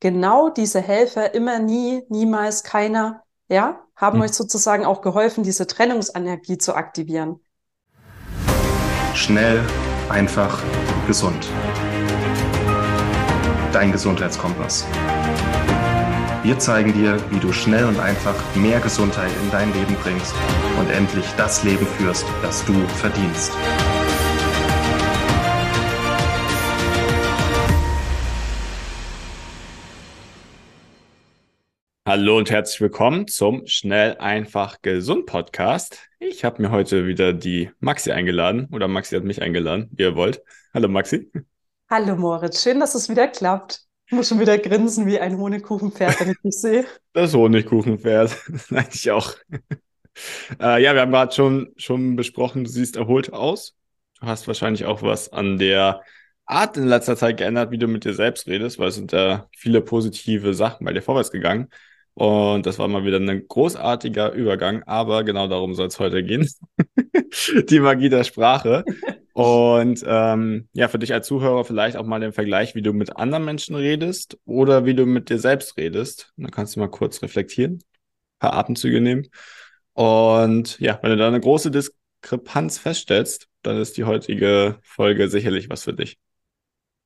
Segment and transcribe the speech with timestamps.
[0.00, 4.24] genau diese Helfer, immer nie, niemals, keiner, ja, haben hm.
[4.24, 7.40] euch sozusagen auch geholfen, diese Trennungsenergie zu aktivieren.
[9.14, 9.62] Schnell,
[10.08, 10.62] einfach,
[11.06, 11.48] gesund.
[13.72, 14.86] Dein Gesundheitskompass.
[16.42, 20.34] Wir zeigen dir, wie du schnell und einfach mehr Gesundheit in dein Leben bringst
[20.78, 23.52] und endlich das Leben führst, das du verdienst.
[32.12, 36.08] Hallo und herzlich willkommen zum Schnell, einfach, gesund Podcast.
[36.18, 40.16] Ich habe mir heute wieder die Maxi eingeladen oder Maxi hat mich eingeladen, wie ihr
[40.16, 40.42] wollt.
[40.74, 41.30] Hallo Maxi.
[41.88, 43.82] Hallo Moritz, schön, dass es wieder klappt.
[44.06, 46.84] Ich muss schon wieder grinsen wie ein Honigkuchenpferd, wenn ich dich sehe.
[47.12, 48.36] Das Honigkuchenpferd,
[48.70, 49.36] eigentlich auch.
[50.60, 53.76] äh, ja, wir haben gerade schon, schon besprochen, du siehst erholt aus.
[54.20, 56.02] Du hast wahrscheinlich auch was an der
[56.44, 59.48] Art in letzter Zeit geändert, wie du mit dir selbst redest, weil es sind da
[59.56, 61.68] viele positive Sachen bei dir vorwärts gegangen.
[62.20, 66.46] Und das war mal wieder ein großartiger Übergang, aber genau darum soll es heute gehen.
[67.70, 68.84] die Magie der Sprache.
[69.32, 73.16] Und ähm, ja, für dich als Zuhörer vielleicht auch mal den Vergleich, wie du mit
[73.16, 76.34] anderen Menschen redest oder wie du mit dir selbst redest.
[76.36, 79.26] dann kannst du mal kurz reflektieren, ein paar Atemzüge nehmen.
[79.94, 85.70] Und ja, wenn du da eine große Diskrepanz feststellst, dann ist die heutige Folge sicherlich
[85.70, 86.18] was für dich.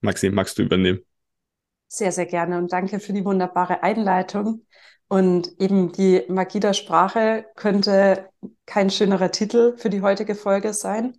[0.00, 1.02] Maxim, magst du übernehmen?
[1.86, 4.66] Sehr, sehr gerne und danke für die wunderbare Einleitung.
[5.14, 8.28] Und eben die Magie der Sprache könnte
[8.66, 11.16] kein schönerer Titel für die heutige Folge sein.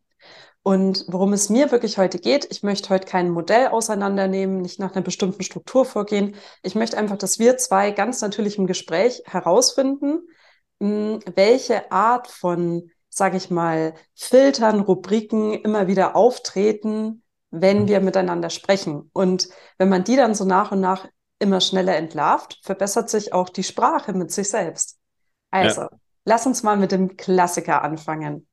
[0.63, 4.93] Und worum es mir wirklich heute geht, ich möchte heute kein Modell auseinandernehmen, nicht nach
[4.93, 6.35] einer bestimmten Struktur vorgehen.
[6.61, 10.27] Ich möchte einfach, dass wir zwei ganz natürlich im Gespräch herausfinden,
[10.79, 19.09] welche Art von, sage ich mal, Filtern, Rubriken immer wieder auftreten, wenn wir miteinander sprechen.
[19.13, 21.07] Und wenn man die dann so nach und nach
[21.39, 24.99] immer schneller entlarvt, verbessert sich auch die Sprache mit sich selbst.
[25.51, 25.89] Also, ja.
[26.25, 28.47] lass uns mal mit dem Klassiker anfangen.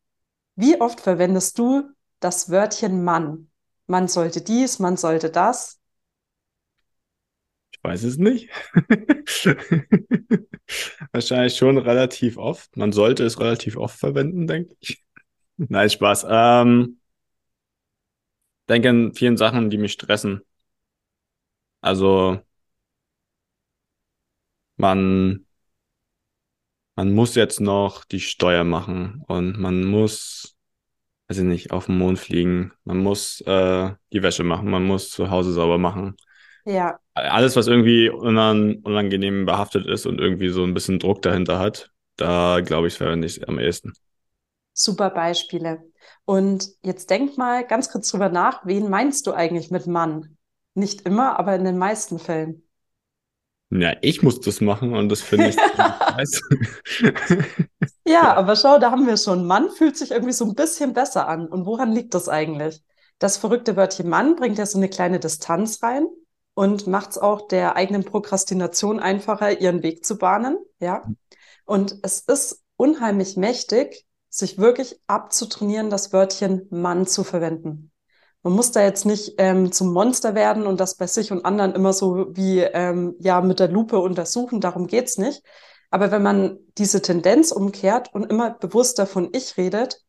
[0.54, 1.90] Wie oft verwendest du
[2.20, 3.50] das Wörtchen Mann?
[3.86, 5.80] Man sollte dies, man sollte das.
[7.72, 8.50] Ich weiß es nicht.
[11.12, 12.76] Wahrscheinlich schon relativ oft.
[12.76, 15.02] Man sollte es relativ oft verwenden, denke ich.
[15.56, 16.26] Nein, Spaß.
[16.28, 17.00] Ähm,
[18.68, 20.42] denke an vielen Sachen, die mich stressen.
[21.80, 22.40] Also
[24.76, 25.46] man,
[26.96, 30.56] man muss jetzt noch die Steuer machen und man muss,
[31.28, 35.10] weiß ich nicht, auf den Mond fliegen, man muss äh, die Wäsche machen, man muss
[35.10, 36.16] zu Hause sauber machen.
[36.64, 36.98] Ja.
[37.14, 41.90] Alles, was irgendwie unan unangenehm behaftet ist und irgendwie so ein bisschen Druck dahinter hat,
[42.16, 43.92] da glaube ich, verwende ich es am ehesten.
[44.72, 45.82] Super Beispiele.
[46.24, 50.36] Und jetzt denk mal ganz kurz drüber nach, wen meinst du eigentlich mit Mann?
[50.74, 52.62] Nicht immer, aber in den meisten Fällen.
[53.74, 55.56] Ja, ich muss das machen und das finde ich
[58.06, 59.46] Ja, aber schau, da haben wir schon.
[59.46, 61.46] Mann fühlt sich irgendwie so ein bisschen besser an.
[61.46, 62.82] Und woran liegt das eigentlich?
[63.18, 66.06] Das verrückte Wörtchen Mann bringt ja so eine kleine Distanz rein
[66.54, 70.58] und macht es auch der eigenen Prokrastination einfacher, ihren Weg zu bahnen.
[70.80, 71.02] Ja.
[71.64, 77.91] Und es ist unheimlich mächtig, sich wirklich abzutrainieren, das Wörtchen Mann zu verwenden.
[78.42, 81.74] Man muss da jetzt nicht ähm, zum Monster werden und das bei sich und anderen
[81.74, 85.42] immer so wie ähm, ja mit der Lupe untersuchen, darum geht's nicht.
[85.90, 90.00] Aber wenn man diese Tendenz umkehrt und immer bewusster von ich redet,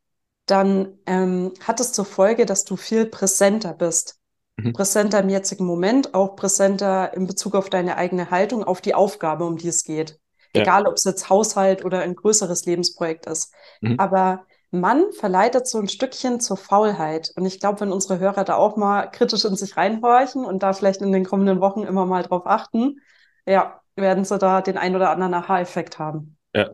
[0.45, 4.17] dann ähm, hat es zur Folge, dass du viel präsenter bist.
[4.57, 4.73] Mhm.
[4.73, 9.45] Präsenter im jetzigen Moment, auch präsenter in Bezug auf deine eigene Haltung, auf die Aufgabe,
[9.45, 10.19] um die es geht.
[10.55, 10.61] Ja.
[10.61, 13.51] Egal, ob es jetzt Haushalt oder ein größeres Lebensprojekt ist.
[13.81, 13.99] Mhm.
[13.99, 17.31] Aber Mann verleitet so ein Stückchen zur Faulheit.
[17.35, 20.73] Und ich glaube, wenn unsere Hörer da auch mal kritisch in sich reinhorchen und da
[20.73, 22.99] vielleicht in den kommenden Wochen immer mal drauf achten,
[23.45, 26.37] ja, werden sie da den ein oder anderen Aha-Effekt haben.
[26.55, 26.71] Ja,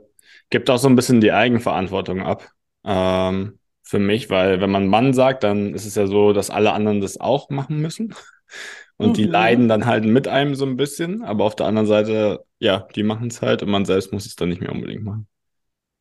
[0.50, 2.50] gibt auch so ein bisschen die Eigenverantwortung ab.
[2.86, 6.74] Ähm, für mich, weil wenn man Mann sagt, dann ist es ja so, dass alle
[6.74, 8.16] anderen das auch machen müssen.
[8.98, 9.14] Und mhm.
[9.14, 12.88] die leiden dann halt mit einem so ein bisschen, aber auf der anderen Seite, ja,
[12.96, 15.26] die machen es halt und man selbst muss es dann nicht mehr unbedingt machen.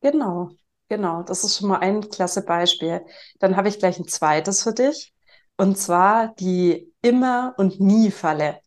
[0.01, 0.49] Genau.
[0.89, 3.05] Genau, das ist schon mal ein klasse Beispiel.
[3.39, 5.13] Dann habe ich gleich ein zweites für dich.
[5.55, 8.59] Und zwar die Immer- und Nie-Falle.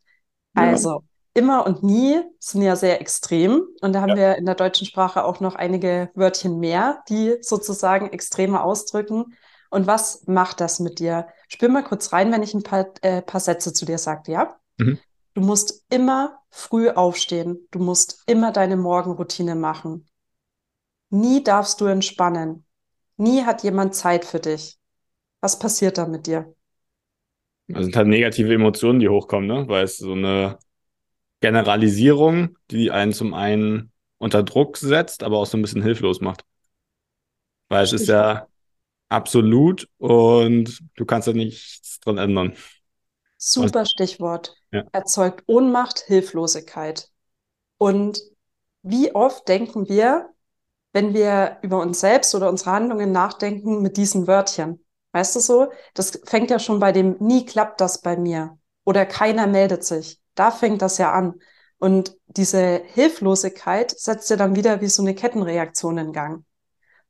[0.57, 0.63] Ja.
[0.63, 1.03] Also
[1.35, 3.63] immer und nie sind ja sehr extrem.
[3.81, 4.17] Und da haben ja.
[4.17, 9.35] wir in der deutschen Sprache auch noch einige Wörtchen mehr, die sozusagen extremer ausdrücken.
[9.71, 11.27] Und was macht das mit dir?
[11.49, 14.57] Spür mal kurz rein, wenn ich ein paar, äh, paar Sätze zu dir sage, ja?
[14.79, 14.99] Mhm.
[15.35, 17.67] Du musst immer früh aufstehen.
[17.71, 20.07] Du musst immer deine Morgenroutine machen.
[21.13, 22.65] Nie darfst du entspannen.
[23.17, 24.79] Nie hat jemand Zeit für dich.
[25.41, 26.55] Was passiert da mit dir?
[27.69, 29.69] Das sind halt negative Emotionen, die hochkommen, ne?
[29.69, 30.59] Weil es so eine,
[31.43, 36.45] Generalisierung, die einen zum einen unter Druck setzt, aber auch so ein bisschen hilflos macht.
[37.69, 38.47] Weil es ist ja
[39.09, 42.55] absolut und du kannst ja nichts dran ändern.
[43.37, 44.55] Super Stichwort.
[44.71, 44.85] Ja.
[44.93, 47.11] Erzeugt Ohnmacht, Hilflosigkeit.
[47.77, 48.23] Und
[48.83, 50.32] wie oft denken wir,
[50.93, 54.85] wenn wir über uns selbst oder unsere Handlungen nachdenken mit diesen Wörtchen?
[55.13, 55.71] Weißt du so?
[55.95, 60.21] Das fängt ja schon bei dem nie klappt das bei mir oder keiner meldet sich.
[60.35, 61.35] Da fängt das ja an.
[61.79, 66.45] Und diese Hilflosigkeit setzt ja dann wieder wie so eine Kettenreaktion in Gang.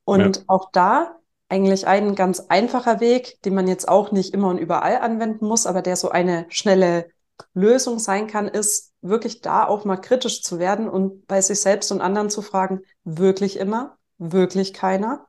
[0.05, 0.43] Und ja.
[0.49, 1.17] auch da
[1.49, 5.67] eigentlich ein ganz einfacher Weg, den man jetzt auch nicht immer und überall anwenden muss,
[5.67, 7.11] aber der so eine schnelle
[7.53, 11.91] Lösung sein kann, ist wirklich da auch mal kritisch zu werden und bei sich selbst
[11.93, 15.27] und anderen zu fragen, wirklich immer, wirklich keiner.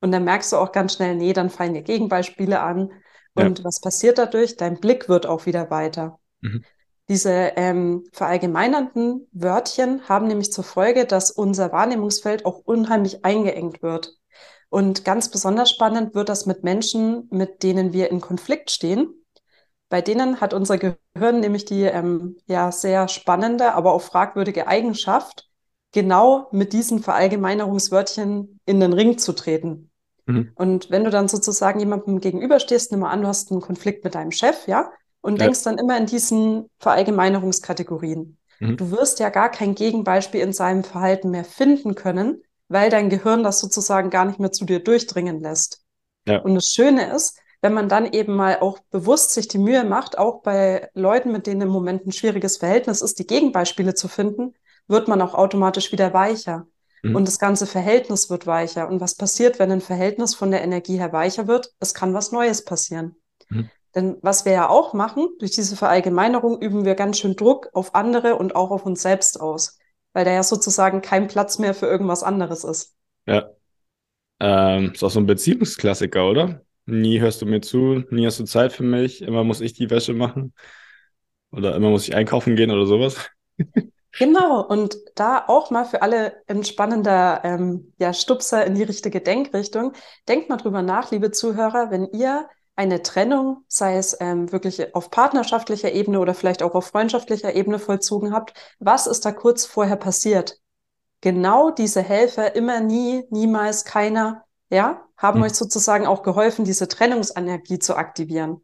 [0.00, 2.90] Und dann merkst du auch ganz schnell, nee, dann fallen dir Gegenbeispiele an.
[3.34, 3.64] Und ja.
[3.64, 4.56] was passiert dadurch?
[4.56, 6.18] Dein Blick wird auch wieder weiter.
[6.40, 6.64] Mhm.
[7.08, 14.16] Diese ähm, verallgemeinernden Wörtchen haben nämlich zur Folge, dass unser Wahrnehmungsfeld auch unheimlich eingeengt wird.
[14.68, 19.14] Und ganz besonders spannend wird das mit Menschen, mit denen wir in Konflikt stehen.
[19.88, 25.48] Bei denen hat unser Gehirn nämlich die ähm, ja sehr spannende, aber auch fragwürdige Eigenschaft,
[25.92, 29.90] genau mit diesen Verallgemeinerungswörtchen in den Ring zu treten.
[30.26, 30.52] Mhm.
[30.56, 34.14] Und wenn du dann sozusagen jemandem gegenüberstehst, nimm mal an, du hast einen Konflikt mit
[34.14, 34.90] deinem Chef, ja,
[35.20, 35.44] und ja.
[35.44, 38.38] denkst dann immer in diesen Verallgemeinerungskategorien.
[38.60, 38.76] Mhm.
[38.76, 43.42] Du wirst ja gar kein Gegenbeispiel in seinem Verhalten mehr finden können, weil dein Gehirn
[43.42, 45.82] das sozusagen gar nicht mehr zu dir durchdringen lässt.
[46.26, 46.38] Ja.
[46.38, 50.18] Und das Schöne ist, wenn man dann eben mal auch bewusst sich die Mühe macht,
[50.18, 54.54] auch bei Leuten, mit denen im Moment ein schwieriges Verhältnis ist, die Gegenbeispiele zu finden,
[54.88, 56.66] wird man auch automatisch wieder weicher.
[57.02, 57.16] Mhm.
[57.16, 58.88] Und das ganze Verhältnis wird weicher.
[58.88, 61.72] Und was passiert, wenn ein Verhältnis von der Energie her weicher wird?
[61.80, 63.16] Es kann was Neues passieren.
[63.48, 63.70] Mhm.
[63.94, 67.94] Denn was wir ja auch machen, durch diese Verallgemeinerung üben wir ganz schön Druck auf
[67.94, 69.78] andere und auch auf uns selbst aus
[70.16, 72.96] weil da ja sozusagen kein Platz mehr für irgendwas anderes ist.
[73.26, 73.50] Ja.
[74.40, 76.64] Ähm, ist auch so ein Beziehungsklassiker, oder?
[76.86, 79.90] Nie hörst du mir zu, nie hast du Zeit für mich, immer muss ich die
[79.90, 80.54] Wäsche machen
[81.50, 83.30] oder immer muss ich einkaufen gehen oder sowas.
[84.18, 89.20] Genau, und da auch mal für alle ein spannender ähm, ja, Stupser in die richtige
[89.20, 89.92] Denkrichtung.
[90.26, 95.10] Denkt mal drüber nach, liebe Zuhörer, wenn ihr eine Trennung, sei es ähm, wirklich auf
[95.10, 99.96] partnerschaftlicher Ebene oder vielleicht auch auf freundschaftlicher Ebene vollzogen habt, was ist da kurz vorher
[99.96, 100.60] passiert?
[101.20, 105.46] Genau diese Helfer, immer nie, niemals, keiner, ja, haben mhm.
[105.46, 108.60] euch sozusagen auch geholfen, diese Trennungsenergie zu aktivieren.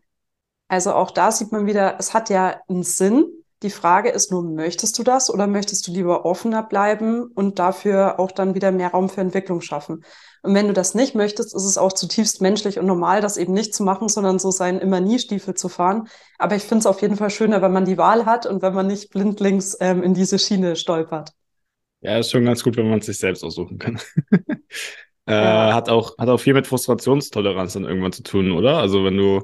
[0.68, 3.26] Also auch da sieht man wieder, es hat ja einen Sinn,
[3.62, 8.18] die Frage ist nur, möchtest du das oder möchtest du lieber offener bleiben und dafür
[8.18, 10.04] auch dann wieder mehr Raum für Entwicklung schaffen?
[10.42, 13.52] Und wenn du das nicht möchtest, ist es auch zutiefst menschlich und normal, das eben
[13.52, 16.08] nicht zu machen, sondern so seinen Immer-Nie-Stiefel zu fahren.
[16.38, 18.74] Aber ich finde es auf jeden Fall schöner, wenn man die Wahl hat und wenn
[18.74, 21.30] man nicht blindlings ähm, in diese Schiene stolpert.
[22.00, 24.00] Ja, ist schon ganz gut, wenn man es sich selbst aussuchen kann.
[25.26, 25.74] äh, ja.
[25.74, 28.78] hat, auch, hat auch viel mit Frustrationstoleranz dann irgendwann zu tun, oder?
[28.78, 29.42] Also wenn du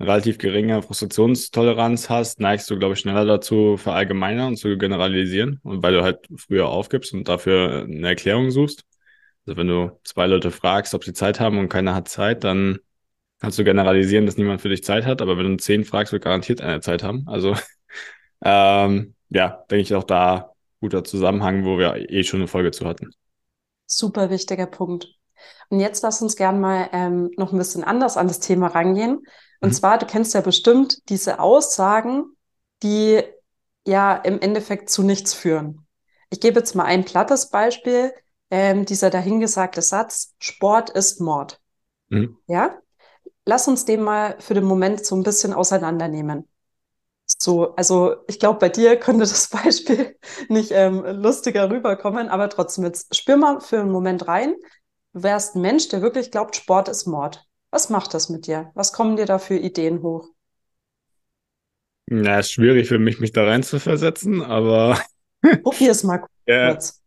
[0.00, 5.60] relativ geringe Frustrationstoleranz hast, neigst du, glaube ich, schneller dazu, verallgemeinern und zu generalisieren.
[5.62, 8.84] Und weil du halt früher aufgibst und dafür eine Erklärung suchst.
[9.46, 12.78] Also wenn du zwei Leute fragst, ob sie Zeit haben und keiner hat Zeit, dann
[13.40, 15.22] kannst du generalisieren, dass niemand für dich Zeit hat.
[15.22, 17.24] Aber wenn du zehn fragst, wird garantiert einer Zeit haben.
[17.26, 17.54] Also
[18.44, 22.86] ähm, ja, denke ich auch da guter Zusammenhang, wo wir eh schon eine Folge zu
[22.86, 23.10] hatten.
[23.90, 25.08] Super wichtiger Punkt.
[25.68, 29.24] Und jetzt lass uns gern mal ähm, noch ein bisschen anders an das Thema rangehen.
[29.60, 29.74] Und mhm.
[29.74, 32.24] zwar, du kennst ja bestimmt diese Aussagen,
[32.82, 33.22] die
[33.86, 35.86] ja im Endeffekt zu nichts führen.
[36.30, 38.12] Ich gebe jetzt mal ein plattes Beispiel.
[38.50, 41.60] Ähm, dieser dahingesagte Satz, Sport ist Mord.
[42.08, 42.36] Mhm.
[42.46, 42.78] Ja?
[43.44, 46.49] Lass uns den mal für den Moment so ein bisschen auseinandernehmen.
[47.38, 50.16] So, also ich glaube, bei dir könnte das Beispiel
[50.48, 54.54] nicht ähm, lustiger rüberkommen, aber trotzdem jetzt spür mal für einen Moment rein.
[55.12, 57.44] Du wärst ein Mensch, der wirklich glaubt, Sport ist Mord.
[57.70, 58.70] Was macht das mit dir?
[58.74, 60.28] Was kommen dir da für Ideen hoch?
[62.06, 65.00] Na, ist schwierig für mich, mich da rein zu versetzen, aber.
[65.62, 67.00] Probier es mal kurz.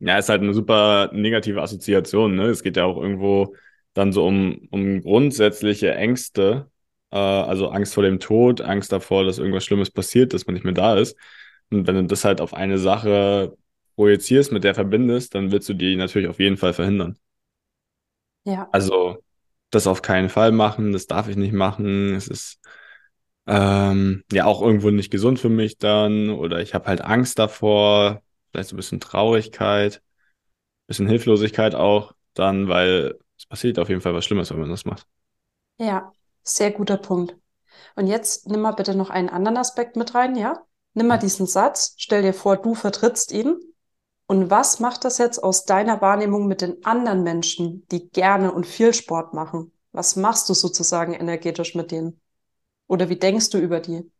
[0.00, 2.34] Ja, ist halt eine super negative Assoziation.
[2.34, 2.46] Ne?
[2.46, 3.54] Es geht ja auch irgendwo
[3.94, 6.68] dann so um, um grundsätzliche Ängste,
[7.14, 10.64] äh, also Angst vor dem Tod, Angst davor, dass irgendwas Schlimmes passiert, dass man nicht
[10.64, 11.16] mehr da ist.
[11.70, 13.56] Und wenn du das halt auf eine Sache
[13.96, 17.16] projizierst, mit der verbindest, dann willst du die natürlich auf jeden Fall verhindern.
[18.44, 18.68] Ja.
[18.72, 19.18] Also
[19.70, 22.14] das auf keinen Fall machen, das darf ich nicht machen.
[22.14, 22.60] Es ist
[23.46, 28.22] ähm, ja auch irgendwo nicht gesund für mich dann oder ich habe halt Angst davor,
[28.50, 34.00] vielleicht so ein bisschen Traurigkeit, ein bisschen Hilflosigkeit auch dann, weil es passiert auf jeden
[34.00, 35.06] Fall was Schlimmes, wenn man das macht.
[35.78, 36.12] Ja,
[36.44, 37.36] sehr guter Punkt.
[37.96, 40.64] Und jetzt nimm mal bitte noch einen anderen Aspekt mit rein, ja?
[40.94, 43.56] Nimm mal diesen Satz, stell dir vor, du vertrittst ihn.
[44.26, 48.66] Und was macht das jetzt aus deiner Wahrnehmung mit den anderen Menschen, die gerne und
[48.66, 49.72] viel Sport machen?
[49.92, 52.20] Was machst du sozusagen energetisch mit denen?
[52.88, 54.10] Oder wie denkst du über die?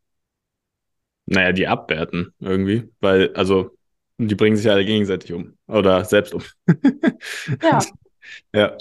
[1.26, 3.76] Naja, die abwerten irgendwie, weil, also,
[4.18, 6.42] die bringen sich alle gegenseitig um oder selbst um.
[7.60, 7.94] Ja,
[8.54, 8.78] Ja,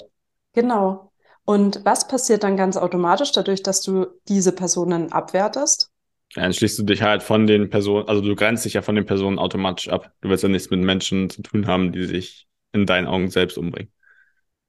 [0.54, 1.12] genau.
[1.44, 5.90] Und was passiert dann ganz automatisch dadurch, dass du diese Personen abwertest?
[6.34, 9.06] dann schließt du dich halt von den Personen, also du grenzt dich ja von den
[9.06, 10.10] Personen automatisch ab.
[10.20, 13.56] Du willst ja nichts mit Menschen zu tun haben, die sich in deinen Augen selbst
[13.56, 13.92] umbringen.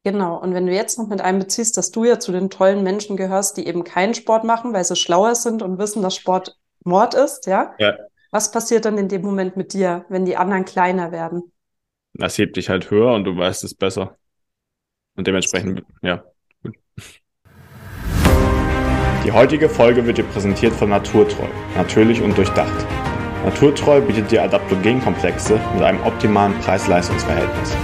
[0.04, 0.40] Genau.
[0.40, 3.58] Und wenn du jetzt noch mit einbeziehst, dass du ja zu den tollen Menschen gehörst,
[3.58, 7.48] die eben keinen Sport machen, weil sie schlauer sind und wissen, dass Sport Mord ist,
[7.48, 7.74] ja?
[7.80, 7.98] Ja.
[8.30, 11.52] Was passiert dann in dem Moment mit dir, wenn die anderen kleiner werden?
[12.14, 14.18] Das hebt dich halt höher und du weißt es besser.
[15.16, 16.24] Und dementsprechend, ja.
[19.26, 22.86] Die heutige Folge wird dir präsentiert von Naturtreu, natürlich und durchdacht.
[23.44, 27.76] Naturtreu bietet dir Adaptogenkomplexe mit einem optimalen Preis-Leistungs-Verhältnis.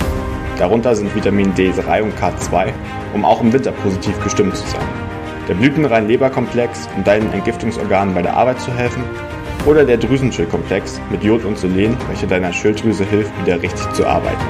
[0.58, 2.72] Darunter sind Vitamin D3 und K2,
[3.14, 4.88] um auch im Winter positiv gestimmt zu sein.
[5.48, 9.04] Der blütenrein Leberkomplex, um deinen Entgiftungsorganen bei der Arbeit zu helfen.
[9.66, 14.46] Oder der Drüsenschildkomplex mit Jod und Selen, welcher deiner Schilddrüse hilft, wieder richtig zu arbeiten.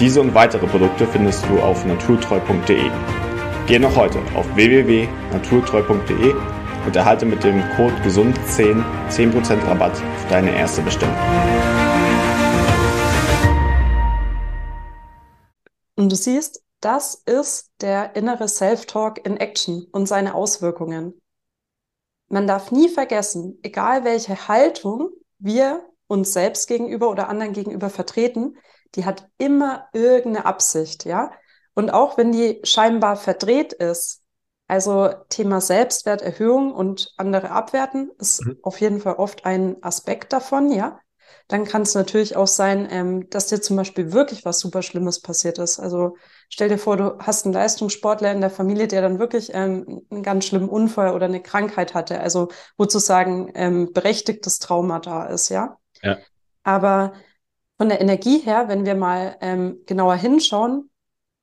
[0.00, 2.90] Diese und weitere Produkte findest du auf naturtreu.de.
[3.66, 6.34] Geh noch heute auf www.naturtreu.de
[6.84, 11.16] und erhalte mit dem Code GESUND10 10% Rabatt auf deine erste Bestellung.
[15.96, 21.18] Und du siehst, das ist der innere Self-Talk in Action und seine Auswirkungen.
[22.28, 28.58] Man darf nie vergessen, egal welche Haltung wir uns selbst gegenüber oder anderen gegenüber vertreten,
[28.94, 31.32] die hat immer irgendeine Absicht, ja?
[31.74, 34.22] Und auch wenn die scheinbar verdreht ist,
[34.66, 38.58] also Thema Selbstwerterhöhung und andere abwerten, ist Mhm.
[38.62, 40.98] auf jeden Fall oft ein Aspekt davon, ja?
[41.48, 45.20] Dann kann es natürlich auch sein, ähm, dass dir zum Beispiel wirklich was super Schlimmes
[45.20, 45.78] passiert ist.
[45.78, 46.16] Also
[46.48, 50.22] stell dir vor, du hast einen Leistungssportler in der Familie, der dann wirklich ähm, einen
[50.22, 55.26] ganz schlimmen Unfall oder eine Krankheit hatte, also wo zu sagen ähm, berechtigtes Trauma da
[55.26, 55.76] ist, ja.
[56.02, 56.18] Ja.
[56.62, 57.14] Aber
[57.78, 60.90] von der Energie her, wenn wir mal ähm, genauer hinschauen,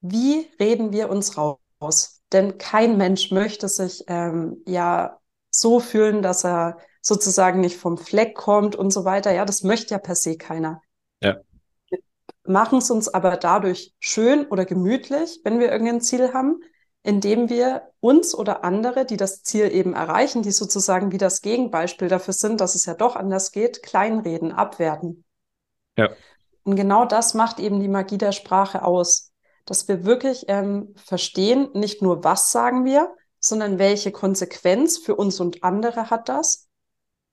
[0.01, 2.21] wie reden wir uns raus?
[2.31, 8.35] Denn kein Mensch möchte sich ähm, ja so fühlen, dass er sozusagen nicht vom Fleck
[8.35, 9.31] kommt und so weiter.
[9.31, 10.81] Ja, das möchte ja per se keiner.
[11.21, 11.41] Ja.
[11.89, 11.99] Wir
[12.45, 16.61] machen es uns aber dadurch schön oder gemütlich, wenn wir irgendein Ziel haben,
[17.03, 22.07] indem wir uns oder andere, die das Ziel eben erreichen, die sozusagen wie das Gegenbeispiel
[22.07, 25.23] dafür sind, dass es ja doch anders geht, kleinreden, abwerten.
[25.97, 26.09] Ja.
[26.63, 29.30] Und genau das macht eben die Magie der Sprache aus,
[29.65, 35.39] dass wir wirklich ähm, verstehen, nicht nur was sagen wir, sondern welche Konsequenz für uns
[35.39, 36.67] und andere hat das.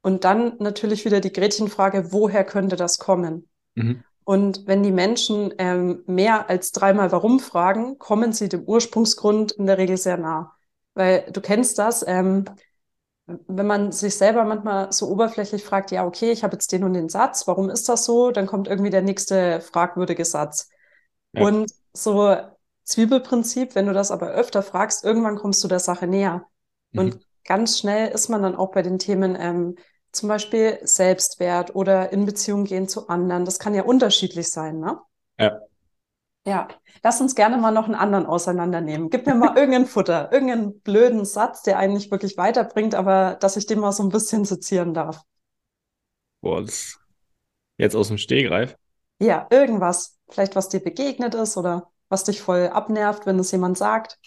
[0.02, 3.48] Und dann natürlich wieder die Gretchenfrage, woher könnte das kommen?
[3.74, 4.02] Mhm.
[4.24, 9.66] Und wenn die Menschen ähm, mehr als dreimal warum fragen, kommen sie dem Ursprungsgrund in
[9.66, 10.54] der Regel sehr nah.
[10.94, 12.44] Weil du kennst das, ähm,
[13.26, 16.94] wenn man sich selber manchmal so oberflächlich fragt, ja, okay, ich habe jetzt den und
[16.94, 18.30] den Satz, warum ist das so?
[18.30, 20.68] Dann kommt irgendwie der nächste fragwürdige Satz.
[21.32, 21.46] Ja.
[21.46, 21.70] Und
[22.02, 22.36] so
[22.84, 26.46] Zwiebelprinzip, wenn du das aber öfter fragst, irgendwann kommst du der Sache näher.
[26.92, 27.00] Mhm.
[27.00, 29.76] Und ganz schnell ist man dann auch bei den Themen ähm,
[30.12, 33.44] zum Beispiel Selbstwert oder in Beziehung gehen zu anderen.
[33.44, 34.98] Das kann ja unterschiedlich sein, ne?
[35.38, 35.60] Ja.
[36.46, 36.68] Ja,
[37.02, 39.10] lass uns gerne mal noch einen anderen auseinandernehmen.
[39.10, 43.58] Gib mir mal irgendein Futter, irgendeinen blöden Satz, der einen nicht wirklich weiterbringt, aber dass
[43.58, 45.20] ich den mal so ein bisschen sezieren darf.
[46.40, 46.98] Boah, das
[47.76, 48.76] jetzt aus dem Stehgreif.
[49.20, 50.18] Ja, irgendwas.
[50.28, 54.18] Vielleicht was dir begegnet ist oder was dich voll abnervt, wenn es jemand sagt.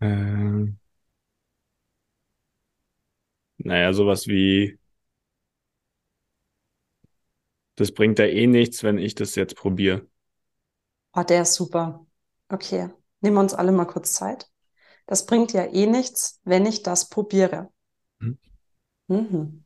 [0.00, 0.78] Ähm,
[3.58, 4.78] naja, sowas wie,
[7.76, 10.06] das bringt ja eh nichts, wenn ich das jetzt probiere.
[11.14, 12.06] Oh, der ist super.
[12.48, 12.88] Okay,
[13.20, 14.50] nehmen wir uns alle mal kurz Zeit.
[15.06, 17.70] Das bringt ja eh nichts, wenn ich das probiere.
[18.20, 18.34] Mhm.
[19.08, 19.64] Mhm.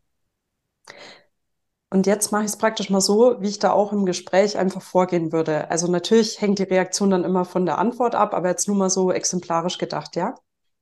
[1.93, 4.81] Und jetzt mache ich es praktisch mal so, wie ich da auch im Gespräch einfach
[4.81, 5.71] vorgehen würde.
[5.71, 8.89] Also natürlich hängt die Reaktion dann immer von der Antwort ab, aber jetzt nur mal
[8.89, 10.35] so exemplarisch gedacht, ja?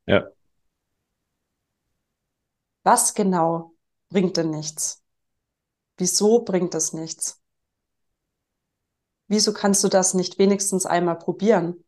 [0.06, 0.28] Ja.
[2.84, 3.72] Was genau
[4.08, 5.02] bringt denn nichts?
[5.96, 7.42] Wieso bringt es nichts?
[9.26, 11.84] Wieso kannst du das nicht wenigstens einmal probieren?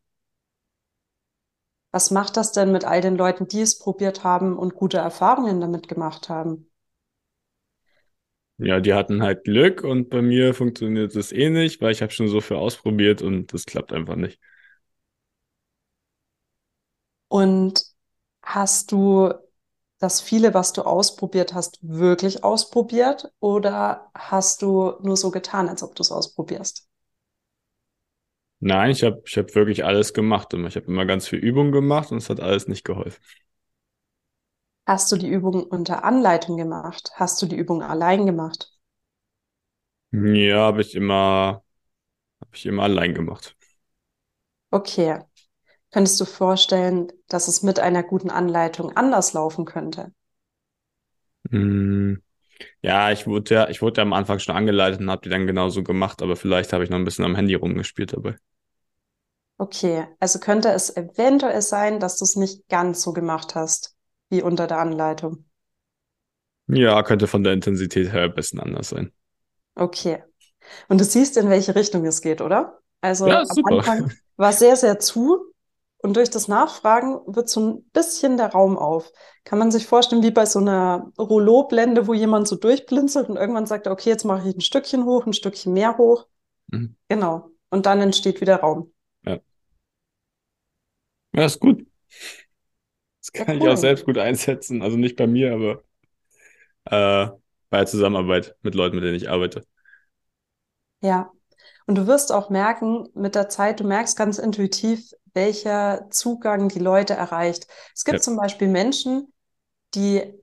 [1.92, 5.60] Was macht das denn mit all den Leuten, die es probiert haben und gute Erfahrungen
[5.60, 6.71] damit gemacht haben?
[8.62, 12.12] Ja, die hatten halt Glück und bei mir funktioniert das eh nicht, weil ich habe
[12.12, 14.38] schon so viel ausprobiert und das klappt einfach nicht.
[17.28, 17.84] Und
[18.42, 19.32] hast du
[19.98, 25.82] das viele, was du ausprobiert hast, wirklich ausprobiert oder hast du nur so getan, als
[25.82, 26.88] ob du es ausprobierst?
[28.60, 30.54] Nein, ich habe ich hab wirklich alles gemacht.
[30.54, 33.20] Ich habe immer ganz viel Übung gemacht und es hat alles nicht geholfen.
[34.86, 37.10] Hast du die Übung unter Anleitung gemacht?
[37.16, 38.70] Hast du die Übung allein gemacht?
[40.12, 41.64] Ja, habe ich immer,
[42.40, 43.56] habe ich immer allein gemacht.
[44.72, 45.20] Okay.
[45.92, 50.12] Könntest du vorstellen, dass es mit einer guten Anleitung anders laufen könnte?
[51.50, 52.22] Hm,
[52.82, 55.46] ja, ich wurde ja, ich wurde ja am Anfang schon angeleitet und habe die dann
[55.46, 58.36] genauso gemacht, aber vielleicht habe ich noch ein bisschen am Handy rumgespielt dabei.
[59.58, 63.96] Okay, also könnte es eventuell sein, dass du es nicht ganz so gemacht hast
[64.32, 65.44] wie unter der Anleitung.
[66.66, 69.12] Ja, könnte von der Intensität her ein bisschen anders sein.
[69.76, 70.22] Okay.
[70.88, 72.80] Und du siehst, in welche Richtung es geht, oder?
[73.00, 73.78] Also Ja, am super.
[73.78, 75.52] Anfang war sehr, sehr zu
[75.98, 79.12] und durch das Nachfragen wird so ein bisschen der Raum auf.
[79.44, 83.66] Kann man sich vorstellen, wie bei so einer Rouleau-Blende, wo jemand so durchblinzelt und irgendwann
[83.66, 86.26] sagt okay, jetzt mache ich ein Stückchen hoch, ein Stückchen mehr hoch.
[86.68, 86.96] Mhm.
[87.08, 87.50] Genau.
[87.70, 88.92] Und dann entsteht wieder Raum.
[89.24, 89.40] Ja.
[91.32, 91.86] Ja, ist gut.
[93.32, 93.76] Das kann ich auch cool.
[93.76, 94.82] selbst gut einsetzen.
[94.82, 95.82] Also nicht bei mir, aber
[96.84, 97.28] äh,
[97.70, 99.64] bei der Zusammenarbeit mit Leuten, mit denen ich arbeite.
[101.02, 101.30] Ja.
[101.86, 106.78] Und du wirst auch merken, mit der Zeit, du merkst ganz intuitiv, welcher Zugang die
[106.78, 107.66] Leute erreicht.
[107.94, 108.22] Es gibt Ja.
[108.22, 109.32] zum Beispiel Menschen,
[109.94, 110.34] die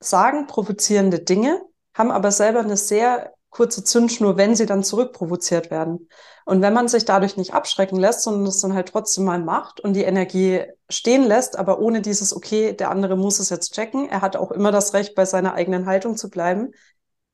[0.00, 1.62] sagen provozierende Dinge,
[1.94, 6.08] haben aber selber eine sehr kurze Zündschnur, wenn sie dann zurückprovoziert werden.
[6.46, 9.78] Und wenn man sich dadurch nicht abschrecken lässt, sondern es dann halt trotzdem mal macht
[9.78, 14.08] und die Energie stehen lässt, aber ohne dieses, okay, der andere muss es jetzt checken,
[14.08, 16.72] er hat auch immer das Recht, bei seiner eigenen Haltung zu bleiben,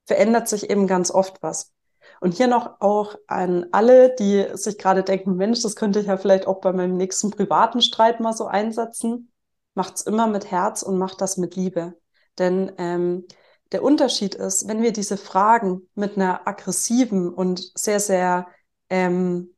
[0.07, 1.73] verändert sich eben ganz oft was.
[2.21, 6.17] Und hier noch auch an alle, die sich gerade denken, Mensch, das könnte ich ja
[6.17, 9.31] vielleicht auch bei meinem nächsten privaten Streit mal so einsetzen.
[9.75, 11.95] Macht's immer mit Herz und macht das mit Liebe.
[12.39, 13.25] Denn ähm,
[13.73, 18.49] der Unterschied ist, wenn wir diese Fragen mit einer aggressiven und sehr, sehr
[18.91, 19.55] ähm,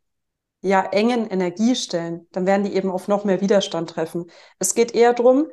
[0.62, 4.26] ja, engen Energie stellen, dann werden die eben auf noch mehr Widerstand treffen.
[4.58, 5.48] Es geht eher drum,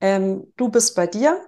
[0.00, 1.40] ähm, du bist bei dir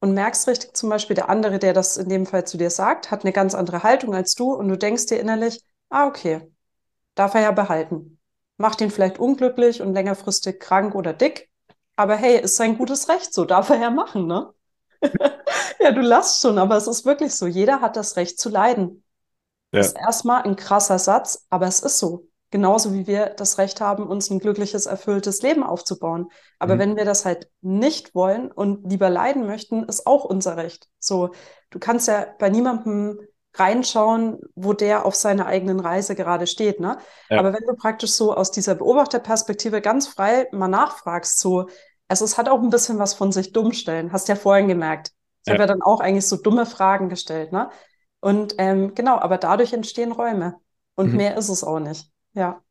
[0.00, 3.10] und merkst richtig zum Beispiel, der andere, der das in dem Fall zu dir sagt,
[3.10, 6.50] hat eine ganz andere Haltung als du und du denkst dir innerlich, ah, okay,
[7.14, 8.18] darf er ja behalten.
[8.56, 11.50] Macht ihn vielleicht unglücklich und längerfristig krank oder dick,
[11.96, 14.52] aber hey, ist sein gutes Recht, so darf er ja machen, ne?
[15.80, 17.46] Ja, du lachst schon, aber es ist wirklich so.
[17.46, 19.02] Jeder hat das Recht zu leiden.
[19.72, 19.80] Ja.
[19.80, 22.26] Ist erstmal ein krasser Satz, aber es ist so.
[22.50, 26.28] Genauso wie wir das Recht haben, uns ein glückliches, erfülltes Leben aufzubauen.
[26.58, 26.80] Aber Mhm.
[26.80, 30.88] wenn wir das halt nicht wollen und lieber leiden möchten, ist auch unser Recht.
[30.98, 31.30] So,
[31.70, 33.20] du kannst ja bei niemandem
[33.54, 36.98] reinschauen, wo der auf seiner eigenen Reise gerade steht, ne?
[37.30, 37.38] Ja.
[37.40, 41.68] Aber wenn du praktisch so aus dieser Beobachterperspektive ganz frei mal nachfragst, so,
[42.10, 44.12] also es hat auch ein bisschen was von sich dumm stellen.
[44.12, 45.12] Hast ja vorhin gemerkt.
[45.44, 45.52] Ich Ja.
[45.52, 47.70] habe ja dann auch eigentlich so dumme Fragen gestellt, ne?
[48.20, 50.56] Und ähm, genau, aber dadurch entstehen Räume.
[50.96, 51.16] Und Mhm.
[51.16, 52.10] mehr ist es auch nicht.
[52.34, 52.62] Ja.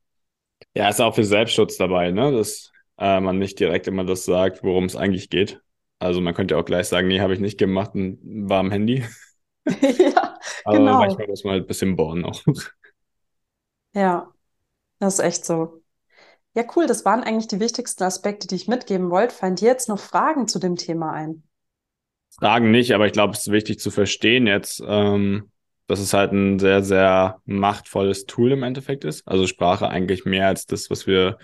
[0.75, 2.32] Ja, ist auch für Selbstschutz dabei, ne?
[2.32, 5.62] Dass äh, man nicht direkt immer das sagt, worum es eigentlich geht.
[5.99, 9.04] Also man könnte auch gleich sagen, nee, habe ich nicht gemacht und war am Handy.
[9.99, 10.95] Ja, Aber genau.
[10.95, 12.41] manchmal muss man halt ein bisschen bohren auch.
[13.93, 14.34] Ja,
[14.99, 15.78] das ist echt so.
[16.55, 16.88] Ja, cool.
[16.88, 19.35] Das waren eigentlich die wichtigsten Aspekte, die ich mitgeben wollte.
[19.35, 21.43] Fallen dir jetzt noch Fragen zu dem Thema ein?
[22.38, 25.51] Fragen nicht, aber ich glaube, es ist wichtig zu verstehen jetzt, ähm,
[25.88, 29.27] dass es halt ein sehr, sehr machtvolles Tool im Endeffekt ist.
[29.27, 31.38] Also Sprache eigentlich mehr als das, was wir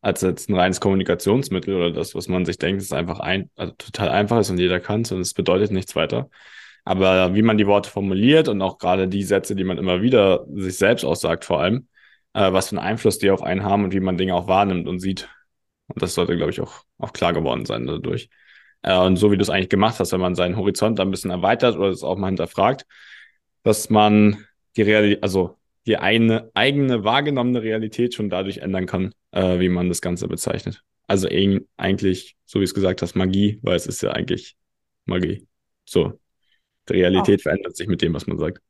[0.00, 3.72] als jetzt ein reines Kommunikationsmittel oder das, was man sich denkt, ist einfach ein, also
[3.74, 6.28] total einfach ist und jeder kann es und es bedeutet nichts weiter.
[6.84, 10.44] Aber wie man die Worte formuliert und auch gerade die Sätze, die man immer wieder
[10.52, 11.86] sich selbst aussagt, vor allem,
[12.34, 14.88] äh, was für einen Einfluss die auf einen haben und wie man Dinge auch wahrnimmt
[14.88, 15.28] und sieht.
[15.88, 18.30] Und das sollte, glaube ich, auch, auch klar geworden sein dadurch.
[18.82, 21.30] Äh, und so wie du es eigentlich gemacht hast, wenn man seinen Horizont ein bisschen
[21.30, 22.86] erweitert oder es auch mal hinterfragt,
[23.62, 29.58] dass man die Realität, also die eine eigene wahrgenommene Realität schon dadurch ändern kann, äh,
[29.60, 30.82] wie man das Ganze bezeichnet.
[31.06, 34.56] Also eig- eigentlich, so wie es gesagt hast, Magie, weil es ist ja eigentlich
[35.04, 35.46] Magie.
[35.84, 36.20] So,
[36.88, 38.60] die Realität verändert sich mit dem, was man sagt.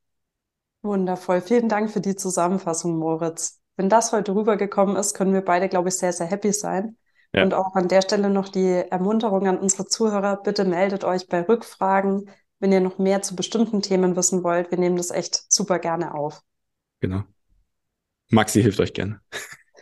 [0.83, 1.41] Wundervoll.
[1.41, 3.61] Vielen Dank für die Zusammenfassung, Moritz.
[3.77, 6.97] Wenn das heute rübergekommen ist, können wir beide, glaube ich, sehr, sehr happy sein.
[7.33, 7.45] Ja.
[7.45, 10.37] Und auch an der Stelle noch die Ermunterung an unsere Zuhörer.
[10.43, 14.71] Bitte meldet euch bei Rückfragen, wenn ihr noch mehr zu bestimmten Themen wissen wollt.
[14.71, 16.43] Wir nehmen das echt super gerne auf.
[17.01, 17.23] Genau.
[18.31, 19.21] Maxi hilft euch gerne.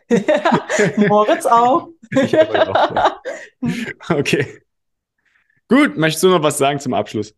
[1.09, 1.89] Moritz auch.
[2.11, 3.21] Ich auch.
[4.09, 4.63] Okay.
[5.69, 7.35] Gut, möchtest du noch was sagen zum Abschluss?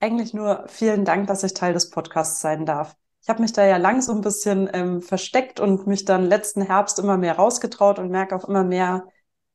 [0.00, 2.94] Eigentlich nur vielen Dank, dass ich Teil des Podcasts sein darf.
[3.22, 6.60] Ich habe mich da ja lang so ein bisschen ähm, versteckt und mich dann letzten
[6.62, 9.06] Herbst immer mehr rausgetraut und merke auch immer mehr,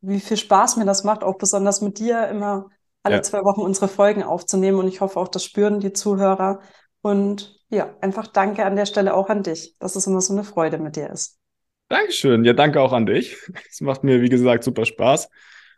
[0.02, 2.70] wie viel Spaß mir das macht, auch besonders mit dir immer
[3.04, 3.22] alle Ja.
[3.22, 4.80] zwei Wochen unsere Folgen aufzunehmen.
[4.80, 6.62] Und ich hoffe auch, das spüren die Zuhörer.
[7.02, 10.44] Und ja, einfach danke an der Stelle auch an dich, dass es immer so eine
[10.44, 11.38] Freude mit dir ist.
[11.90, 12.46] Dankeschön.
[12.46, 13.38] Ja, danke auch an dich.
[13.70, 15.30] Es macht mir, wie gesagt, super Spaß.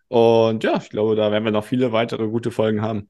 [0.08, 3.10] Und ja, ich glaube, da werden wir noch viele weitere gute Folgen haben.